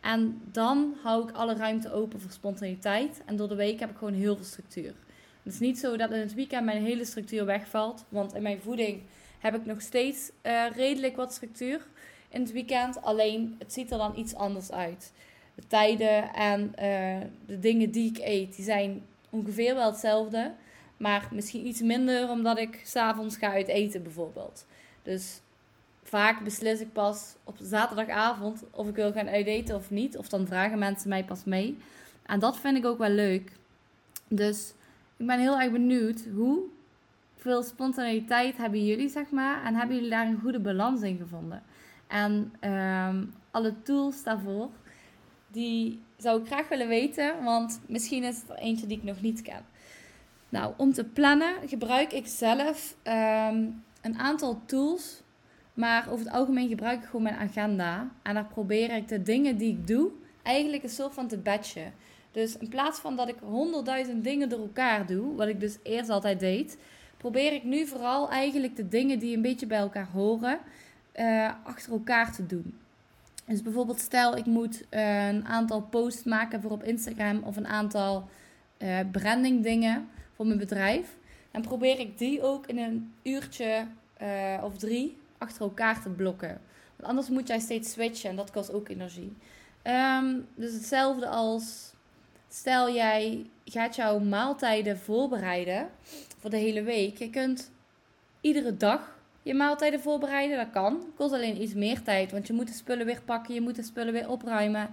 En 0.00 0.40
dan 0.44 0.94
hou 1.02 1.28
ik 1.28 1.34
alle 1.34 1.54
ruimte 1.54 1.92
open 1.92 2.20
voor 2.20 2.30
spontaniteit. 2.30 3.22
En 3.26 3.36
door 3.36 3.48
de 3.48 3.54
week 3.54 3.80
heb 3.80 3.90
ik 3.90 3.96
gewoon 3.96 4.14
heel 4.14 4.36
veel 4.36 4.44
structuur. 4.44 4.94
Het 5.42 5.52
is 5.52 5.58
niet 5.58 5.78
zo 5.78 5.96
dat 5.96 6.10
in 6.10 6.20
het 6.20 6.34
weekend 6.34 6.64
mijn 6.64 6.82
hele 6.82 7.04
structuur 7.04 7.44
wegvalt. 7.44 8.04
Want 8.08 8.34
in 8.34 8.42
mijn 8.42 8.60
voeding 8.60 9.02
heb 9.38 9.54
ik 9.54 9.66
nog 9.66 9.80
steeds 9.80 10.30
uh, 10.42 10.64
redelijk 10.76 11.16
wat 11.16 11.32
structuur 11.32 11.86
in 12.28 12.40
het 12.40 12.52
weekend. 12.52 13.02
Alleen 13.02 13.54
het 13.58 13.72
ziet 13.72 13.90
er 13.90 13.98
dan 13.98 14.16
iets 14.16 14.34
anders 14.34 14.72
uit. 14.72 15.12
De 15.60 15.66
tijden 15.66 16.34
en 16.34 16.60
uh, 16.60 17.26
de 17.46 17.58
dingen 17.58 17.90
die 17.90 18.10
ik 18.10 18.18
eet, 18.18 18.56
die 18.56 18.64
zijn 18.64 19.02
ongeveer 19.30 19.74
wel 19.74 19.90
hetzelfde. 19.90 20.52
Maar 20.96 21.28
misschien 21.32 21.66
iets 21.66 21.80
minder 21.80 22.30
omdat 22.30 22.58
ik 22.58 22.80
s'avonds 22.84 23.36
ga 23.36 23.52
uit 23.52 23.68
eten 23.68 24.02
bijvoorbeeld. 24.02 24.66
Dus 25.02 25.40
vaak 26.02 26.44
beslis 26.44 26.80
ik 26.80 26.92
pas 26.92 27.34
op 27.44 27.56
zaterdagavond 27.60 28.64
of 28.70 28.88
ik 28.88 28.94
wil 28.94 29.12
gaan 29.12 29.28
uiteten 29.28 29.76
of 29.76 29.90
niet. 29.90 30.16
Of 30.16 30.28
dan 30.28 30.46
vragen 30.46 30.78
mensen 30.78 31.08
mij 31.08 31.24
pas 31.24 31.44
mee. 31.44 31.78
En 32.26 32.38
dat 32.38 32.58
vind 32.58 32.76
ik 32.76 32.86
ook 32.86 32.98
wel 32.98 33.10
leuk. 33.10 33.52
Dus 34.28 34.74
ik 35.16 35.26
ben 35.26 35.38
heel 35.38 35.60
erg 35.60 35.72
benieuwd 35.72 36.24
hoe 36.34 36.62
veel 37.36 37.62
spontaniteit 37.62 38.56
hebben 38.56 38.86
jullie, 38.86 39.08
zeg 39.08 39.30
maar. 39.30 39.64
En 39.64 39.74
hebben 39.74 39.96
jullie 39.96 40.10
daar 40.10 40.26
een 40.26 40.40
goede 40.40 40.60
balans 40.60 41.00
in 41.00 41.16
gevonden? 41.16 41.62
En 42.06 42.52
ehm, 42.60 43.24
alle 43.50 43.82
tools 43.82 44.22
daarvoor, 44.22 44.68
die 45.50 46.00
zou 46.16 46.40
ik 46.40 46.46
graag 46.46 46.68
willen 46.68 46.88
weten. 46.88 47.44
Want 47.44 47.80
misschien 47.86 48.24
is 48.24 48.36
het 48.36 48.50
er 48.50 48.56
eentje 48.56 48.86
die 48.86 48.96
ik 48.96 49.04
nog 49.04 49.20
niet 49.20 49.42
ken. 49.42 49.64
Nou, 50.48 50.74
om 50.76 50.92
te 50.92 51.04
plannen 51.04 51.54
gebruik 51.68 52.12
ik 52.12 52.26
zelf 52.26 52.96
ehm, 53.02 53.66
een 54.02 54.18
aantal 54.18 54.60
tools 54.66 55.22
maar 55.74 56.10
over 56.10 56.24
het 56.24 56.34
algemeen 56.34 56.68
gebruik 56.68 57.00
ik 57.00 57.06
gewoon 57.06 57.22
mijn 57.22 57.36
agenda. 57.36 58.10
En 58.22 58.34
daar 58.34 58.46
probeer 58.46 58.96
ik 58.96 59.08
de 59.08 59.22
dingen 59.22 59.56
die 59.56 59.72
ik 59.72 59.86
doe 59.86 60.10
eigenlijk 60.42 60.82
een 60.82 60.88
soort 60.88 61.14
van 61.14 61.28
te 61.28 61.38
batchen. 61.38 61.92
Dus 62.30 62.58
in 62.58 62.68
plaats 62.68 62.98
van 62.98 63.16
dat 63.16 63.28
ik 63.28 63.36
honderdduizend 63.42 64.24
dingen 64.24 64.48
door 64.48 64.60
elkaar 64.60 65.06
doe, 65.06 65.34
wat 65.34 65.48
ik 65.48 65.60
dus 65.60 65.78
eerst 65.82 66.10
altijd 66.10 66.40
deed, 66.40 66.78
probeer 67.16 67.52
ik 67.52 67.64
nu 67.64 67.86
vooral 67.86 68.30
eigenlijk 68.30 68.76
de 68.76 68.88
dingen 68.88 69.18
die 69.18 69.36
een 69.36 69.42
beetje 69.42 69.66
bij 69.66 69.78
elkaar 69.78 70.08
horen, 70.12 70.58
uh, 71.16 71.50
achter 71.64 71.92
elkaar 71.92 72.32
te 72.32 72.46
doen. 72.46 72.78
Dus 73.50 73.62
bijvoorbeeld 73.62 74.00
stel 74.00 74.36
ik 74.36 74.46
moet 74.46 74.82
uh, 74.90 75.26
een 75.28 75.46
aantal 75.46 75.82
posts 75.82 76.24
maken 76.24 76.60
voor 76.60 76.70
op 76.70 76.82
Instagram 76.82 77.42
of 77.42 77.56
een 77.56 77.66
aantal 77.66 78.28
uh, 78.78 78.98
branding 79.12 79.62
dingen 79.62 80.08
voor 80.32 80.46
mijn 80.46 80.58
bedrijf. 80.58 81.16
Dan 81.50 81.62
probeer 81.62 81.98
ik 81.98 82.18
die 82.18 82.42
ook 82.42 82.66
in 82.66 82.78
een 82.78 83.12
uurtje 83.22 83.86
of 84.62 84.78
drie 84.78 85.18
achter 85.38 85.62
elkaar 85.62 86.02
te 86.02 86.08
blokken. 86.08 86.60
Want 86.96 87.08
anders 87.08 87.28
moet 87.28 87.48
jij 87.48 87.58
steeds 87.58 87.92
switchen 87.92 88.30
en 88.30 88.36
dat 88.36 88.50
kost 88.50 88.72
ook 88.72 88.88
energie. 88.88 89.36
Ehm, 89.82 90.36
dus 90.54 90.72
hetzelfde 90.72 91.28
als 91.28 91.92
stel 92.48 92.94
jij 92.94 93.46
gaat 93.64 93.96
jouw 93.96 94.18
maaltijden 94.18 94.98
voorbereiden 94.98 95.88
voor 96.38 96.50
de 96.50 96.56
hele 96.56 96.82
week. 96.82 97.18
Je 97.18 97.30
kunt 97.30 97.70
iedere 98.40 98.76
dag 98.76 99.19
je 99.42 99.54
maaltijden 99.54 100.00
voorbereiden. 100.00 100.56
Dat 100.56 100.70
kan. 100.70 101.04
Kost 101.16 101.32
alleen 101.32 101.62
iets 101.62 101.74
meer 101.74 102.02
tijd, 102.02 102.32
want 102.32 102.46
je 102.46 102.52
moet 102.52 102.66
de 102.66 102.72
spullen 102.72 103.06
weer 103.06 103.22
pakken, 103.24 103.54
je 103.54 103.60
moet 103.60 103.76
de 103.76 103.82
spullen 103.82 104.12
weer 104.12 104.28
opruimen. 104.28 104.90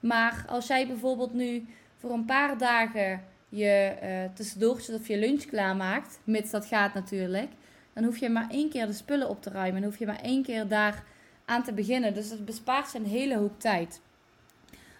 Maar 0.00 0.44
als 0.48 0.66
jij 0.66 0.86
bijvoorbeeld 0.86 1.32
nu 1.32 1.66
voor 1.96 2.10
een 2.10 2.24
paar 2.24 2.58
dagen 2.58 3.22
je 3.48 3.96
uh, 4.02 4.34
tussendoortjes 4.34 4.96
of 4.96 5.08
je 5.08 5.18
lunch 5.18 5.44
klaarmaakt, 5.44 6.20
mits 6.24 6.50
dat 6.50 6.66
gaat 6.66 6.94
natuurlijk, 6.94 7.50
dan 7.92 8.04
hoef 8.04 8.16
je 8.16 8.28
maar 8.28 8.50
één 8.50 8.70
keer 8.70 8.86
de 8.86 8.92
spullen 8.92 9.28
op 9.28 9.42
te 9.42 9.50
ruimen. 9.50 9.80
Dan 9.80 9.90
hoef 9.90 9.98
je 9.98 10.06
maar 10.06 10.20
één 10.22 10.42
keer 10.42 10.68
daar 10.68 11.04
aan 11.44 11.62
te 11.62 11.72
beginnen. 11.72 12.14
Dus 12.14 12.30
het 12.30 12.44
bespaart 12.44 12.92
je 12.92 12.98
een 12.98 13.06
hele 13.06 13.36
hoop 13.36 13.60
tijd. 13.60 14.00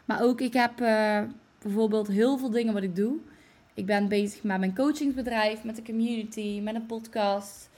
Maar 0.05 0.23
ook, 0.23 0.41
ik 0.41 0.53
heb 0.53 0.81
uh, 0.81 1.23
bijvoorbeeld 1.63 2.09
heel 2.09 2.39
veel 2.39 2.51
dingen 2.51 2.75
wat 2.75 2.83
ik 2.83 2.97
doe. 2.97 3.17
Ik 3.75 3.87
ben 3.87 4.09
bezig 4.09 4.43
met 4.43 4.59
mijn 4.59 4.75
coachingsbedrijf, 4.75 5.65
met 5.65 5.77
de 5.77 5.83
community, 5.83 6.61
met 6.63 6.75
een 6.75 6.87
podcast. 6.87 7.70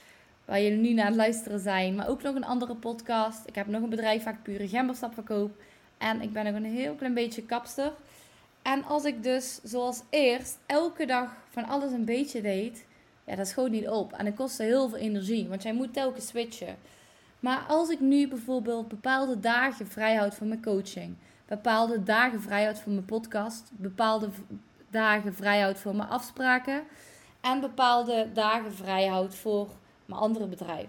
Waar 0.45 0.63
jullie 0.63 0.79
nu 0.79 0.93
naar 0.93 1.07
het 1.07 1.17
luisteren 1.17 1.61
zijn. 1.61 1.95
Maar 1.95 2.09
ook 2.09 2.23
nog 2.23 2.35
een 2.35 2.45
andere 2.45 2.75
podcast. 2.75 3.47
Ik 3.47 3.55
heb 3.55 3.67
nog 3.67 3.83
een 3.83 3.89
bedrijf 3.89 4.25
waar 4.25 4.33
ik 4.33 4.43
pure 4.43 4.69
gemberstap 4.69 5.15
verkoop. 5.15 5.57
En 5.99 6.21
ik 6.21 6.33
ben 6.33 6.45
nog 6.45 6.55
een 6.55 6.65
heel 6.65 6.95
klein 6.95 7.15
beetje 7.15 7.43
kapster. 7.43 7.93
En 8.63 8.85
als 8.85 9.05
ik 9.05 9.23
dus 9.23 9.61
zoals 9.63 10.03
eerst 10.11 10.59
elke 10.67 11.07
dag 11.07 11.37
van 11.49 11.65
alles 11.65 11.93
een 11.93 12.05
beetje 12.05 12.41
deed, 12.41 12.85
ja, 13.25 13.37
dat 13.37 13.49
schoot 13.49 13.71
niet 13.71 13.89
op. 13.89 14.13
En 14.13 14.27
het 14.27 14.35
kostte 14.35 14.63
heel 14.63 14.89
veel 14.89 14.99
energie, 14.99 15.49
want 15.49 15.63
jij 15.63 15.73
moet 15.73 15.93
telkens 15.93 16.27
switchen. 16.27 16.77
Maar 17.41 17.65
als 17.69 17.89
ik 17.89 18.01
nu 18.01 18.29
bijvoorbeeld 18.29 18.89
bepaalde 18.89 19.41
dagen 19.41 19.87
vrijhoud 19.87 20.35
voor 20.35 20.47
mijn 20.47 20.63
coaching, 20.63 21.17
bepaalde 21.47 22.03
dagen 22.03 22.41
vrijhoud 22.41 22.79
voor 22.79 22.93
mijn 22.93 23.05
podcast, 23.05 23.71
bepaalde 23.73 24.29
dagen 24.91 25.35
vrijhoud 25.35 25.79
voor 25.79 25.97
mijn 25.97 26.09
afspraken 26.09 26.83
en 27.41 27.61
bepaalde 27.61 28.29
dagen 28.33 28.75
vrijhoud 28.75 29.35
voor 29.35 29.69
mijn 30.07 30.21
andere 30.21 30.47
bedrijf, 30.47 30.89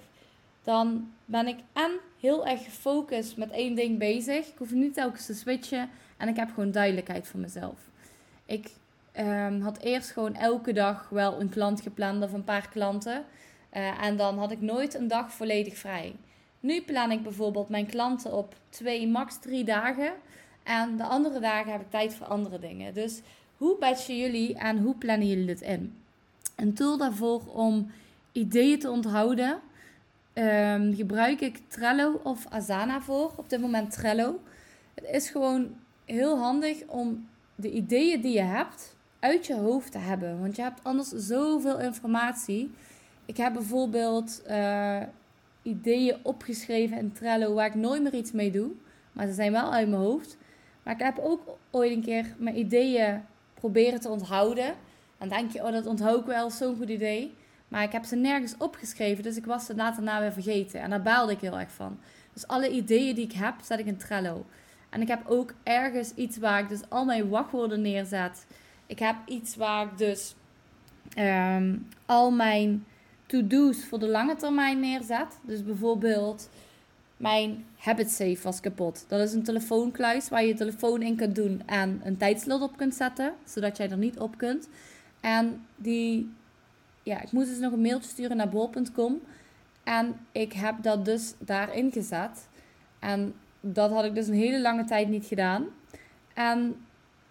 dan 0.63 1.11
ben 1.25 1.47
ik 1.47 1.57
en 1.73 1.91
heel 2.19 2.45
erg 2.45 2.63
gefocust 2.63 3.37
met 3.37 3.51
één 3.51 3.75
ding 3.75 3.99
bezig. 3.99 4.47
Ik 4.47 4.57
hoef 4.57 4.71
niet 4.71 4.93
telkens 4.93 5.25
te 5.25 5.33
switchen 5.33 5.89
en 6.17 6.27
ik 6.27 6.35
heb 6.35 6.49
gewoon 6.49 6.71
duidelijkheid 6.71 7.27
voor 7.27 7.39
mezelf. 7.39 7.75
Ik 8.45 8.71
um, 9.19 9.61
had 9.61 9.79
eerst 9.79 10.11
gewoon 10.11 10.35
elke 10.35 10.73
dag 10.73 11.09
wel 11.09 11.41
een 11.41 11.49
klant 11.49 11.81
gepland 11.81 12.23
of 12.23 12.33
een 12.33 12.43
paar 12.43 12.69
klanten. 12.69 13.25
Uh, 13.73 14.03
en 14.03 14.17
dan 14.17 14.37
had 14.37 14.51
ik 14.51 14.61
nooit 14.61 14.93
een 14.93 15.07
dag 15.07 15.31
volledig 15.31 15.77
vrij. 15.77 16.15
Nu 16.59 16.81
plan 16.81 17.11
ik 17.11 17.23
bijvoorbeeld 17.23 17.69
mijn 17.69 17.85
klanten 17.85 18.33
op 18.33 18.55
twee, 18.69 19.07
max 19.07 19.39
drie 19.39 19.63
dagen. 19.63 20.13
En 20.63 20.97
de 20.97 21.03
andere 21.03 21.39
dagen 21.39 21.71
heb 21.71 21.81
ik 21.81 21.89
tijd 21.89 22.15
voor 22.15 22.27
andere 22.27 22.59
dingen. 22.59 22.93
Dus 22.93 23.21
hoe 23.57 23.77
batchen 23.79 24.17
jullie 24.17 24.55
en 24.55 24.77
hoe 24.77 24.95
plannen 24.95 25.27
jullie 25.27 25.45
dit 25.45 25.61
in? 25.61 25.97
Een 26.55 26.73
tool 26.73 26.97
daarvoor 26.97 27.41
om 27.47 27.91
ideeën 28.33 28.79
te 28.79 28.89
onthouden. 28.89 29.59
Um, 30.33 30.95
gebruik 30.95 31.41
ik 31.41 31.59
Trello 31.67 32.19
of 32.23 32.45
Asana 32.49 33.01
voor. 33.01 33.31
Op 33.35 33.49
dit 33.49 33.61
moment 33.61 33.91
Trello. 33.91 34.39
Het 34.93 35.05
is 35.09 35.29
gewoon 35.29 35.75
heel 36.05 36.37
handig 36.37 36.83
om 36.87 37.27
de 37.55 37.71
ideeën 37.71 38.21
die 38.21 38.33
je 38.33 38.41
hebt 38.41 38.95
uit 39.19 39.45
je 39.45 39.55
hoofd 39.55 39.91
te 39.91 39.97
hebben. 39.97 40.39
Want 40.39 40.55
je 40.55 40.61
hebt 40.61 40.83
anders 40.83 41.09
zoveel 41.09 41.79
informatie. 41.79 42.71
Ik 43.25 43.37
heb 43.37 43.53
bijvoorbeeld 43.53 44.41
uh, 44.49 45.01
ideeën 45.61 46.15
opgeschreven 46.21 46.97
in 46.97 47.11
Trello 47.11 47.53
waar 47.53 47.67
ik 47.67 47.75
nooit 47.75 48.03
meer 48.03 48.13
iets 48.13 48.31
mee 48.31 48.51
doe. 48.51 48.71
Maar 49.11 49.27
ze 49.27 49.33
zijn 49.33 49.51
wel 49.51 49.73
uit 49.73 49.89
mijn 49.89 50.01
hoofd. 50.01 50.37
Maar 50.83 50.93
ik 50.93 51.01
heb 51.01 51.19
ook 51.19 51.57
ooit 51.71 51.91
een 51.91 52.03
keer 52.03 52.35
mijn 52.37 52.57
ideeën 52.57 53.21
proberen 53.53 53.99
te 53.99 54.09
onthouden. 54.09 54.75
Dan 55.17 55.29
denk 55.29 55.51
je, 55.51 55.63
oh, 55.63 55.71
dat 55.71 55.85
onthoud 55.85 56.19
ik 56.19 56.25
wel, 56.25 56.49
zo'n 56.49 56.75
goed 56.75 56.89
idee. 56.89 57.33
Maar 57.73 57.83
ik 57.83 57.91
heb 57.91 58.03
ze 58.03 58.15
nergens 58.15 58.55
opgeschreven, 58.57 59.23
dus 59.23 59.37
ik 59.37 59.45
was 59.45 59.65
ze 59.65 59.75
later 59.75 60.03
na 60.03 60.19
weer 60.19 60.33
vergeten. 60.33 60.81
En 60.81 60.89
daar 60.89 61.01
baalde 61.01 61.31
ik 61.31 61.39
heel 61.39 61.59
erg 61.59 61.71
van. 61.71 61.99
Dus 62.33 62.47
alle 62.47 62.69
ideeën 62.71 63.15
die 63.15 63.25
ik 63.25 63.31
heb, 63.31 63.53
zet 63.63 63.79
ik 63.79 63.85
in 63.85 63.97
Trello. 63.97 64.45
En 64.89 65.01
ik 65.01 65.07
heb 65.07 65.21
ook 65.27 65.53
ergens 65.63 66.13
iets 66.15 66.37
waar 66.37 66.59
ik 66.59 66.69
dus 66.69 66.89
al 66.89 67.05
mijn 67.05 67.29
wachtwoorden 67.29 67.81
neerzet. 67.81 68.45
Ik 68.85 68.99
heb 68.99 69.15
iets 69.25 69.55
waar 69.55 69.85
ik 69.85 69.97
dus 69.97 70.35
ehm, 71.13 71.77
al 72.05 72.31
mijn 72.31 72.85
to-do's 73.25 73.85
voor 73.85 73.99
de 73.99 74.07
lange 74.07 74.35
termijn 74.35 74.79
neerzet. 74.79 75.39
Dus 75.41 75.63
bijvoorbeeld 75.63 76.49
mijn 77.17 77.65
habit 77.77 78.11
safe 78.11 78.39
was 78.43 78.59
kapot. 78.59 79.05
Dat 79.07 79.19
is 79.19 79.33
een 79.33 79.43
telefoonkluis 79.43 80.29
waar 80.29 80.41
je 80.41 80.47
je 80.47 80.53
telefoon 80.53 81.01
in 81.01 81.15
kunt 81.15 81.35
doen 81.35 81.61
en 81.65 82.01
een 82.03 82.17
tijdslot 82.17 82.61
op 82.61 82.77
kunt 82.77 82.95
zetten, 82.95 83.33
zodat 83.45 83.77
jij 83.77 83.89
er 83.89 83.97
niet 83.97 84.19
op 84.19 84.37
kunt. 84.37 84.69
En 85.21 85.65
die, 85.75 86.31
ja, 87.03 87.21
ik 87.21 87.31
moest 87.31 87.49
dus 87.49 87.59
nog 87.59 87.71
een 87.71 87.81
mailtje 87.81 88.09
sturen 88.09 88.37
naar 88.37 88.49
bol.com. 88.49 89.21
En 89.83 90.15
ik 90.31 90.53
heb 90.53 90.75
dat 90.81 91.05
dus 91.05 91.33
daarin 91.39 91.91
gezet. 91.91 92.47
En 92.99 93.33
dat 93.59 93.91
had 93.91 94.05
ik 94.05 94.15
dus 94.15 94.27
een 94.27 94.33
hele 94.33 94.61
lange 94.61 94.85
tijd 94.85 95.09
niet 95.09 95.25
gedaan. 95.25 95.65
En 96.33 96.75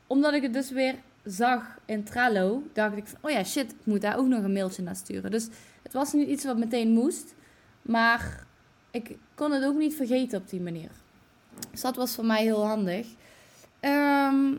omdat 0.07 0.33
ik 0.33 0.43
het 0.43 0.53
dus 0.53 0.71
weer 0.71 0.95
zag 1.25 1.79
in 1.85 2.05
Trello, 2.05 2.63
dacht 2.73 2.97
ik 2.97 3.07
van, 3.07 3.19
oh 3.23 3.31
ja, 3.31 3.45
shit, 3.45 3.71
ik 3.71 3.87
moet 3.87 4.01
daar 4.01 4.19
ook 4.19 4.27
nog 4.27 4.43
een 4.43 4.53
mailtje 4.53 4.83
naar 4.83 4.97
sturen. 4.97 5.31
Dus 5.31 5.49
het 5.83 5.93
was 5.93 6.13
niet 6.13 6.29
iets 6.29 6.45
wat 6.45 6.59
meteen 6.59 6.91
moest, 6.91 7.35
maar 7.83 8.47
ik 8.91 9.17
kon 9.35 9.53
het 9.53 9.65
ook 9.65 9.77
niet 9.77 9.95
vergeten 9.95 10.41
op 10.41 10.49
die 10.49 10.61
manier. 10.61 10.91
Dus 11.71 11.81
dat 11.81 11.97
was 11.97 12.15
voor 12.15 12.27
mij 12.27 12.43
heel 12.43 12.67
handig. 12.67 13.07
Ehm, 13.81 14.55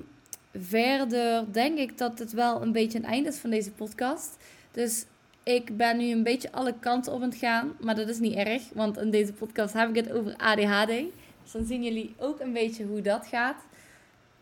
verder 0.54 1.46
denk 1.52 1.78
ik 1.78 1.98
dat 1.98 2.20
het 2.20 2.32
wel 2.32 2.62
een 2.62 2.72
beetje 2.72 2.98
een 2.98 3.06
einde 3.06 3.30
is 3.30 3.38
van 3.38 3.50
deze 3.50 3.72
podcast. 3.72 4.38
Dus 4.74 5.06
ik 5.44 5.78
ben 5.78 5.98
nu 5.98 6.12
een 6.12 6.24
beetje 6.24 6.52
alle 6.52 6.74
kanten 6.80 7.14
op 7.14 7.22
aan 7.22 7.30
het 7.30 7.38
gaan. 7.38 7.74
Maar 7.80 7.96
dat 7.96 8.10
is 8.10 8.20
niet 8.20 8.36
erg, 8.36 8.64
want 8.74 8.98
in 8.98 9.10
deze 9.10 9.34
podcast 9.34 9.74
heb 9.74 9.90
ik 9.90 9.96
het 9.96 10.12
over 10.12 10.36
ADHD. 10.38 10.88
Dus 11.44 11.52
dan 11.52 11.66
zien 11.66 11.84
jullie 11.84 12.16
ook 12.18 12.40
een 12.40 12.54
beetje 12.54 12.86
hoe 12.86 13.02
dat 13.02 13.28
gaat. 13.28 13.66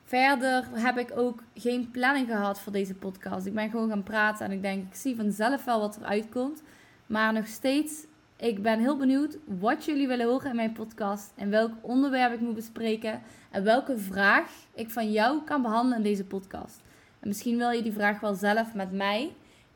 Verder 0.03 0.67
heb 0.73 0.97
ik 0.97 1.17
ook 1.17 1.43
geen 1.55 1.91
planning 1.91 2.27
gehad 2.27 2.59
voor 2.59 2.71
deze 2.71 2.93
podcast. 2.93 3.45
Ik 3.45 3.53
ben 3.53 3.69
gewoon 3.69 3.89
gaan 3.89 4.03
praten 4.03 4.45
en 4.45 4.51
ik 4.51 4.61
denk, 4.61 4.87
ik 4.87 4.95
zie 4.95 5.15
vanzelf 5.15 5.65
wel 5.65 5.79
wat 5.79 5.97
eruit 5.97 6.29
komt. 6.29 6.63
Maar 7.05 7.33
nog 7.33 7.47
steeds, 7.47 8.05
ik 8.35 8.61
ben 8.61 8.79
heel 8.79 8.97
benieuwd 8.97 9.37
wat 9.45 9.85
jullie 9.85 10.07
willen 10.07 10.27
horen 10.27 10.49
in 10.49 10.55
mijn 10.55 10.71
podcast. 10.71 11.31
En 11.35 11.49
welk 11.49 11.71
onderwerp 11.81 12.33
ik 12.33 12.39
moet 12.39 12.55
bespreken. 12.55 13.21
En 13.51 13.63
welke 13.63 13.97
vraag 13.97 14.51
ik 14.73 14.89
van 14.89 15.11
jou 15.11 15.43
kan 15.43 15.61
behandelen 15.61 15.97
in 15.97 16.03
deze 16.03 16.25
podcast. 16.25 16.81
En 17.19 17.27
misschien 17.27 17.57
wil 17.57 17.69
je 17.69 17.81
die 17.81 17.93
vraag 17.93 18.19
wel 18.19 18.33
zelf 18.33 18.73
met 18.73 18.91
mij 18.91 19.31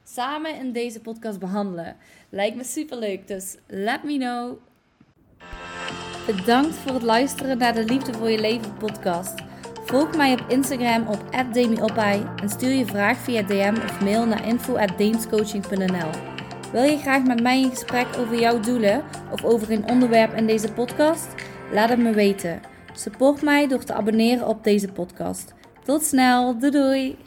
samen 0.07 0.55
in 0.55 0.71
deze 0.71 0.99
podcast 0.99 1.39
behandelen. 1.39 1.95
Lijkt 2.29 2.55
me 2.55 2.63
super 2.63 2.97
leuk, 2.97 3.27
dus 3.27 3.57
let 3.67 4.03
me 4.03 4.17
know. 4.17 4.57
Bedankt 6.25 6.75
voor 6.75 6.93
het 6.93 7.03
luisteren 7.03 7.57
naar 7.57 7.73
de 7.73 7.83
Liefde 7.83 8.13
voor 8.13 8.29
je 8.29 8.39
Leven 8.39 8.77
podcast. 8.77 9.33
Volg 9.85 10.15
mij 10.15 10.33
op 10.33 10.45
Instagram 10.47 11.07
op 11.07 11.53
@demiopai 11.53 12.25
en 12.35 12.49
stuur 12.49 12.71
je 12.71 12.85
vraag 12.85 13.17
via 13.17 13.41
DM 13.41 13.75
of 13.83 14.01
mail 14.01 14.25
naar 14.25 14.47
info@deemscoaching.nl. 14.47 16.09
Wil 16.71 16.83
je 16.83 16.97
graag 16.97 17.23
met 17.23 17.41
mij 17.41 17.61
in 17.61 17.69
gesprek 17.69 18.07
over 18.17 18.39
jouw 18.39 18.59
doelen 18.59 19.03
of 19.31 19.43
over 19.43 19.71
een 19.71 19.89
onderwerp 19.89 20.33
in 20.33 20.47
deze 20.47 20.73
podcast? 20.73 21.27
Laat 21.71 21.89
het 21.89 21.99
me 21.99 22.11
weten. 22.11 22.61
Support 22.93 23.41
mij 23.41 23.67
door 23.67 23.83
te 23.83 23.93
abonneren 23.93 24.47
op 24.47 24.63
deze 24.63 24.91
podcast. 24.91 25.53
Tot 25.83 26.03
snel, 26.03 26.59
doei 26.59 26.71
doei! 26.71 27.24